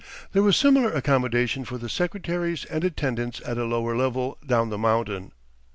There 0.31 0.41
was 0.41 0.57
similar 0.57 0.91
accommodation 0.91 1.63
for 1.63 1.77
the 1.77 1.87
secretaries 1.87 2.65
and 2.65 2.83
attendants 2.83 3.39
at 3.45 3.59
a 3.59 3.65
lower 3.65 3.95
level 3.95 4.39
down 4.43 4.69
the 4.69 4.77
mountain. 4.79 5.31